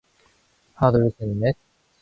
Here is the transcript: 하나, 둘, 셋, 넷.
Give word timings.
하나, 0.73 0.91
둘, 0.97 1.11
셋, 1.19 1.27
넷. 1.29 1.55